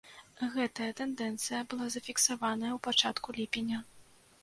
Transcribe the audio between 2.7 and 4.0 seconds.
ў пачатку ліпеня.